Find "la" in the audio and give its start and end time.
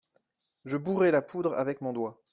1.11-1.21